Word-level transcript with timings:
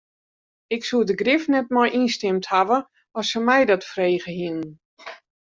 Ik 0.75 0.81
soe 0.87 1.03
der 1.07 1.19
grif 1.21 1.43
net 1.53 1.67
mei 1.75 1.89
ynstimd 1.99 2.45
hawwe 2.51 2.77
as 3.19 3.25
se 3.31 3.39
my 3.47 3.59
dat 3.69 3.87
frege 3.91 4.31
hiene. 4.37 4.69